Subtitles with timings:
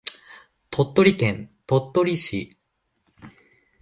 [0.71, 2.57] 鳥取県鳥取市